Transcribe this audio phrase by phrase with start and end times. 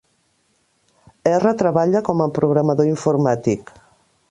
[1.33, 3.73] Erra treballa com a programador informàtic.